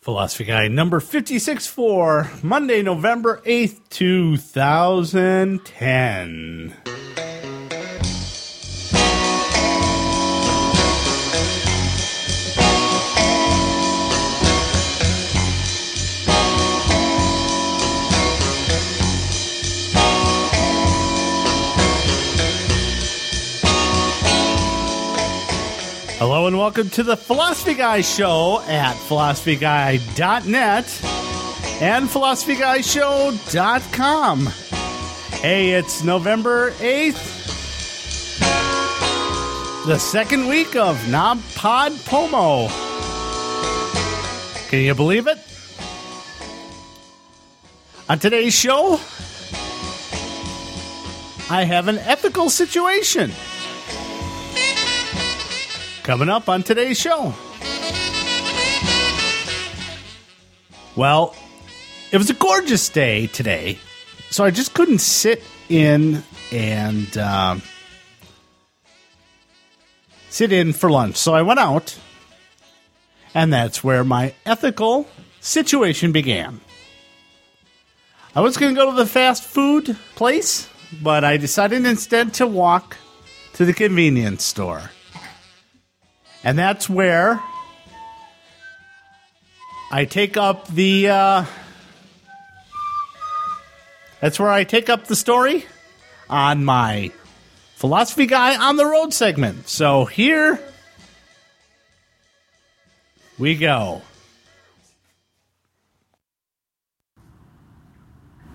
Philosophy 0.00 0.44
Guy 0.44 0.68
number 0.68 0.98
56 0.98 1.66
for 1.66 2.30
Monday, 2.42 2.80
November 2.80 3.42
8th, 3.44 3.80
2010. 3.90 6.74
And 26.50 26.58
welcome 26.58 26.90
to 26.90 27.04
the 27.04 27.16
Philosophy 27.16 27.74
Guy 27.74 28.00
Show 28.00 28.60
at 28.66 28.96
philosophyguy.net 28.96 30.84
and 31.80 32.08
philosophyguyshow.com. 32.08 34.46
Hey, 35.40 35.70
it's 35.70 36.02
November 36.02 36.72
8th, 36.72 37.38
the 39.86 39.98
second 39.98 40.48
week 40.48 40.74
of 40.74 41.08
Knob 41.08 41.40
Pod 41.54 41.92
Pomo. 42.04 42.66
Can 44.70 44.80
you 44.80 44.96
believe 44.96 45.28
it? 45.28 45.38
On 48.08 48.18
today's 48.18 48.54
show, 48.54 48.98
I 51.48 51.62
have 51.62 51.86
an 51.86 51.98
ethical 51.98 52.50
situation 52.50 53.30
coming 56.10 56.28
up 56.28 56.48
on 56.48 56.60
today's 56.60 56.98
show. 56.98 57.32
Well, 60.96 61.36
it 62.10 62.18
was 62.18 62.28
a 62.28 62.34
gorgeous 62.34 62.88
day 62.88 63.28
today, 63.28 63.78
so 64.28 64.42
I 64.42 64.50
just 64.50 64.74
couldn't 64.74 64.98
sit 64.98 65.40
in 65.68 66.24
and 66.50 67.16
um, 67.16 67.62
sit 70.30 70.50
in 70.50 70.72
for 70.72 70.90
lunch. 70.90 71.14
So 71.14 71.32
I 71.32 71.42
went 71.42 71.60
out, 71.60 71.96
and 73.32 73.52
that's 73.52 73.84
where 73.84 74.02
my 74.02 74.34
ethical 74.44 75.06
situation 75.38 76.10
began. 76.10 76.60
I 78.34 78.40
was 78.40 78.56
going 78.56 78.74
to 78.74 78.80
go 78.80 78.90
to 78.90 78.96
the 78.96 79.06
fast 79.06 79.44
food 79.44 79.96
place, 80.16 80.68
but 81.00 81.22
I 81.22 81.36
decided 81.36 81.86
instead 81.86 82.34
to 82.34 82.48
walk 82.48 82.96
to 83.52 83.64
the 83.64 83.72
convenience 83.72 84.42
store. 84.42 84.90
And 86.42 86.58
that's 86.58 86.88
where 86.88 87.42
I 89.90 90.04
take 90.06 90.36
up 90.36 90.68
the. 90.68 91.08
Uh, 91.08 91.44
that's 94.20 94.38
where 94.38 94.50
I 94.50 94.64
take 94.64 94.88
up 94.88 95.06
the 95.06 95.16
story 95.16 95.66
on 96.28 96.64
my 96.64 97.10
Philosophy 97.76 98.26
Guy 98.26 98.56
on 98.56 98.76
the 98.76 98.86
Road 98.86 99.12
segment. 99.12 99.68
So 99.68 100.04
here 100.06 100.58
we 103.38 103.56
go. 103.56 104.02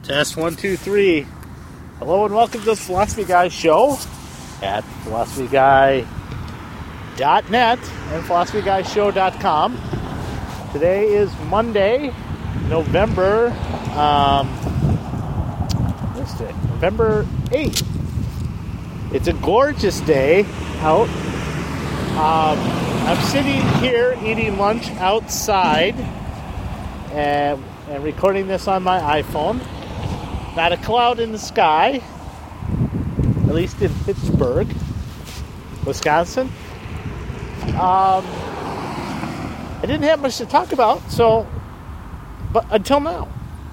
Test 0.04 0.38
one, 0.38 0.56
two, 0.56 0.78
three. 0.78 1.26
Hello 1.98 2.26
and 2.26 2.34
welcome 2.36 2.60
to 2.62 2.66
the 2.66 2.76
Philosophy 2.76 3.26
Guy 3.26 3.48
show 3.48 3.98
at 4.62 4.82
Philosophy 5.04 5.48
Guy 5.48 6.06
net 7.20 7.80
and 7.80 8.24
philosophyguyshow.com. 8.24 9.80
Today 10.72 11.08
is 11.14 11.32
Monday, 11.50 12.14
November 12.70 13.54
um, 13.96 14.50
what's 16.16 16.42
it? 16.42 16.54
November 16.70 17.24
8th. 17.46 17.86
It's 19.16 19.28
a 19.30 19.34
gorgeous 19.34 20.02
day 20.02 20.46
out. 20.80 21.08
Um, 22.18 22.60
I'm 23.08 23.22
sitting 23.28 23.62
here 23.80 24.18
eating 24.22 24.58
lunch 24.58 24.90
outside 24.92 25.96
and, 27.14 27.64
and 27.88 28.04
recording 28.04 28.48
this 28.48 28.68
on 28.68 28.84
my 28.84 29.22
iPhone. 29.22 29.60
Not 30.58 30.74
a 30.74 30.78
cloud 30.78 31.22
in 31.22 31.32
the 31.32 31.40
sky, 31.40 32.02
at 33.48 33.56
least 33.56 33.82
in 33.82 33.94
Pittsburgh, 34.04 34.68
Wisconsin. 35.86 36.52
Um, 37.74 38.26
I 38.26 39.82
didn't 39.82 40.04
have 40.04 40.22
much 40.22 40.38
to 40.38 40.46
talk 40.46 40.72
about, 40.72 41.12
so, 41.12 41.48
but 42.52 42.66
until 42.72 43.00
now. 43.00 43.28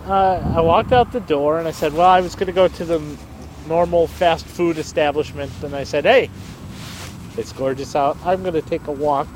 Uh, 0.04 0.54
I 0.56 0.60
walked 0.60 0.90
out 0.90 1.12
the 1.12 1.20
door 1.20 1.60
and 1.60 1.68
I 1.68 1.70
said, 1.70 1.92
well, 1.92 2.08
I 2.08 2.20
was 2.20 2.34
going 2.34 2.48
to 2.48 2.52
go 2.52 2.66
to 2.66 2.84
the 2.84 3.00
normal 3.68 4.08
fast 4.08 4.44
food 4.44 4.76
establishment, 4.78 5.52
and 5.62 5.76
I 5.76 5.84
said, 5.84 6.04
hey, 6.04 6.28
it's 7.36 7.52
gorgeous 7.52 7.94
out. 7.94 8.16
I'm 8.24 8.42
going 8.42 8.54
to 8.54 8.62
take 8.62 8.88
a 8.88 8.92
walk. 8.92 9.28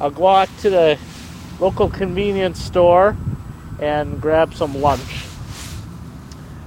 I'll 0.00 0.10
go 0.10 0.26
out 0.26 0.48
to 0.62 0.70
the 0.70 0.98
local 1.60 1.88
convenience 1.88 2.60
store 2.60 3.16
and 3.80 4.20
grab 4.20 4.54
some 4.54 4.80
lunch. 4.80 5.24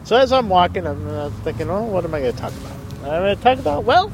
So 0.06 0.16
as 0.16 0.32
I'm 0.32 0.48
walking, 0.48 0.88
I'm 0.88 1.06
uh, 1.08 1.30
thinking, 1.44 1.70
oh, 1.70 1.84
what 1.84 2.06
am 2.06 2.14
I 2.14 2.22
going 2.22 2.34
to 2.34 2.40
talk 2.40 2.54
about? 2.54 2.72
I'm 3.04 3.24
going 3.24 3.36
to 3.36 3.44
talk 3.44 3.60
about, 3.60 3.84
well, 3.84 4.10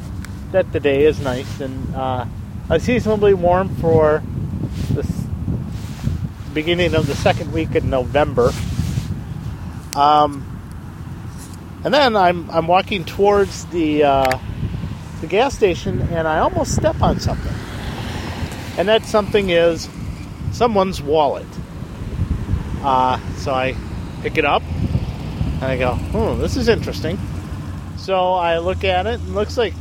that 0.52 0.72
the 0.74 0.80
day 0.80 1.06
is 1.06 1.20
nice 1.20 1.62
and 1.62 1.96
uh, 1.96 2.25
unseasonably 2.69 3.34
warm 3.34 3.69
for 3.75 4.24
the 4.94 5.06
beginning 6.53 6.94
of 6.96 7.07
the 7.07 7.16
second 7.16 7.51
week 7.51 7.75
in 7.75 7.90
November. 7.90 8.51
Um, 9.96 10.50
and 11.84 11.94
then 11.94 12.16
I'm 12.16 12.50
I'm 12.50 12.68
walking 12.68 13.03
towards 13.03 13.66
the 13.66 14.03
uh, 14.03 14.40
the 15.22 15.28
gas 15.28 15.56
station, 15.56 16.02
and 16.02 16.28
I 16.28 16.40
almost 16.40 16.75
step 16.75 17.02
on 17.02 17.19
something. 17.19 17.53
And 18.78 18.88
that 18.88 19.03
something 19.03 19.50
is 19.50 19.90
someone's 20.52 21.02
wallet. 21.02 21.47
Uh, 22.81 23.19
so 23.35 23.53
I 23.53 23.75
pick 24.22 24.38
it 24.38 24.46
up, 24.46 24.63
and 24.63 25.63
I 25.63 25.78
go, 25.78 25.96
"Hmm, 25.96 26.40
this 26.40 26.57
is 26.57 26.68
interesting." 26.69 27.19
So 27.97 28.34
I 28.34 28.57
look 28.57 28.84
at 28.84 29.06
it, 29.06 29.19
and 29.19 29.29
it 29.29 29.34
looks 29.34 29.57
like 29.57 29.73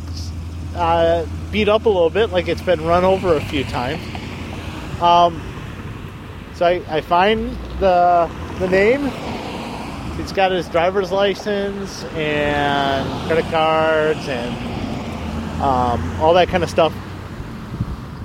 uh, 0.75 1.27
beat 1.50 1.69
up 1.69 1.84
a 1.84 1.88
little 1.88 2.10
bit, 2.10 2.31
like 2.31 2.49
it's 2.49 2.62
been 2.62 2.84
run 2.84 3.05
over 3.05 3.37
a 3.37 3.44
few 3.44 3.65
times. 3.65 4.03
Um, 5.00 5.41
so 6.55 6.66
I, 6.66 6.83
I 6.88 7.00
find 7.00 7.56
the 7.78 8.31
the 8.59 8.69
name. 8.69 9.10
He's 10.16 10.33
got 10.33 10.53
his 10.53 10.69
driver's 10.69 11.10
license 11.10 12.05
and 12.15 13.27
credit 13.27 13.47
cards 13.47 14.28
and 14.28 15.62
um, 15.62 16.21
all 16.21 16.34
that 16.34 16.49
kind 16.49 16.62
of 16.62 16.71
stuff. 16.71 16.94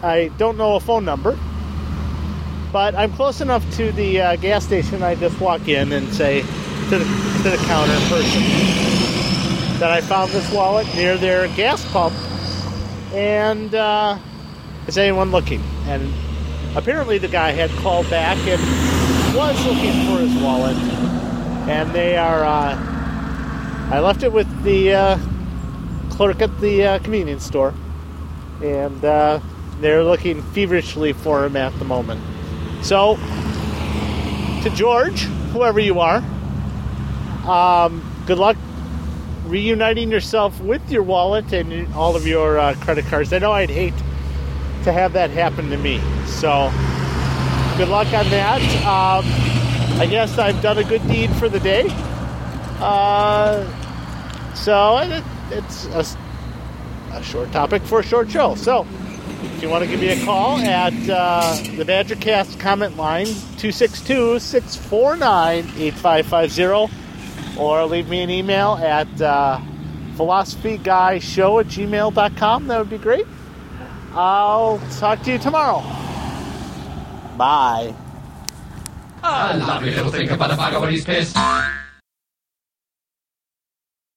I 0.04 0.30
don't 0.38 0.58
know 0.58 0.76
a 0.76 0.80
phone 0.80 1.06
number, 1.06 1.38
but 2.72 2.94
I'm 2.94 3.12
close 3.14 3.42
enough 3.42 3.64
to 3.78 3.92
the 3.94 4.22
uh, 4.22 4.36
gas 4.36 4.66
station. 4.66 5.02
I 5.02 5.16
just 5.16 5.40
walk 5.40 5.68
in 5.68 5.92
and 5.92 6.14
say 6.14 6.42
to 6.42 7.00
the, 7.00 7.06
to 7.44 7.50
the 7.50 7.58
counter 7.66 8.00
person 8.08 8.42
that 9.80 9.92
I 9.92 10.02
found 10.02 10.32
this 10.32 10.52
wallet 10.54 10.88
near 10.96 11.18
their 11.18 11.48
gas 11.56 11.84
pump 11.92 12.14
and 13.14 13.74
uh, 13.74 14.18
is 14.88 14.98
anyone 14.98 15.32
looking? 15.32 15.62
And 15.86 16.14
apparently 16.76 17.18
the 17.18 17.28
guy 17.28 17.52
had 17.52 17.70
called 17.72 18.10
back 18.10 18.38
and 18.48 18.62
was 19.36 19.66
looking 19.66 20.06
for 20.06 20.20
his 20.20 20.36
wallet. 20.42 20.78
And 21.68 21.92
they 21.92 22.18
are, 22.18 22.44
uh, 22.44 22.78
I 23.92 24.00
left 24.00 24.24
it 24.24 24.32
with 24.32 24.64
the 24.64 24.94
uh, 24.94 25.20
clerk 26.10 26.42
at 26.42 26.60
the 26.60 26.86
uh, 26.86 27.00
convenience 27.00 27.44
store. 27.44 27.74
And 28.64 29.04
uh, 29.04 29.40
they're 29.80 30.04
looking 30.04 30.42
feverishly 30.42 31.14
for 31.14 31.46
him 31.46 31.56
at 31.56 31.78
the 31.80 31.86
moment. 31.86 32.22
So, 32.84 33.18
to 34.64 34.72
George, 34.74 35.24
whoever 35.52 35.80
you 35.80 36.00
are, 36.00 36.24
um, 37.46 38.04
good 38.26 38.38
luck 38.38 38.58
reuniting 39.48 40.12
yourself 40.12 40.60
with 40.62 40.90
your 40.90 41.04
wallet 41.04 41.52
and 41.54 41.94
all 41.94 42.16
of 42.16 42.28
your 42.28 42.58
uh, 42.60 42.76
credit 42.76 43.06
cards. 43.06 43.32
I 43.34 43.40
know 43.40 43.52
I'd 43.52 43.70
hate 43.70 43.94
to 44.84 44.92
have 44.92 45.14
that 45.14 45.30
happen 45.30 45.70
to 45.70 45.78
me. 45.78 46.00
So, 46.26 46.72
good 47.78 47.90
luck 47.90 48.08
on 48.14 48.30
that. 48.30 48.62
Um, 48.86 49.26
I 50.00 50.08
guess 50.10 50.38
I've 50.38 50.62
done 50.62 50.78
a 50.78 50.84
good 50.84 51.06
deed 51.08 51.30
for 51.36 51.50
the 51.50 51.60
day. 51.60 51.88
Uh, 52.80 53.66
so, 54.54 54.98
it, 54.98 55.24
it's 55.52 55.86
a, 55.88 56.06
a, 57.14 57.24
short 57.24 57.52
topic 57.52 57.82
for 57.82 58.00
a 58.00 58.04
short 58.04 58.30
show. 58.30 58.56
So, 58.56 58.86
if 59.56 59.62
you 59.62 59.70
want 59.70 59.84
to 59.84 59.90
give 59.90 60.00
me 60.00 60.10
a 60.10 60.26
call 60.26 60.58
at 60.58 60.94
uh, 61.10 61.56
the 61.76 61.84
Badgercast 61.84 62.60
comment 62.60 62.96
line, 62.98 63.26
262 63.26 64.40
649 64.40 65.66
8550 65.78 67.07
or 67.58 67.86
leave 67.86 68.10
me 68.10 68.22
an 68.22 68.30
email 68.30 68.74
at 68.76 69.22
uh, 69.22 69.60
philosophyguyshow 70.16 71.62
at 71.62 71.68
gmail.com. 71.68 72.68
That 72.68 72.80
would 72.80 72.90
be 72.90 72.98
great. 72.98 73.26
I'll 74.14 74.80
talk 74.98 75.22
to 75.24 75.32
you 75.32 75.38
tomorrow. 75.38 75.82
Bye. 77.38 77.94
Little 79.96 80.12
thing 80.12 80.30
about 80.30 80.52
a. 80.52 81.87